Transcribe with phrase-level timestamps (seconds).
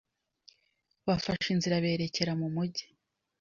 [1.07, 2.85] bafashe inzira berekera mu Mujyi